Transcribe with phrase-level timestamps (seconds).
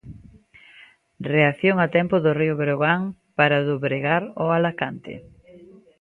[1.31, 3.01] Reacción a tempo do Río Breogán
[3.37, 5.13] para dobregar o Alacante.